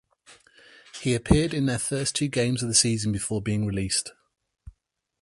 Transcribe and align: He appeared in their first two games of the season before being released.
He 0.99 1.13
appeared 1.13 1.53
in 1.53 1.67
their 1.67 1.77
first 1.77 2.15
two 2.15 2.27
games 2.27 2.63
of 2.63 2.67
the 2.69 2.73
season 2.73 3.11
before 3.11 3.39
being 3.39 3.67
released. 3.67 4.11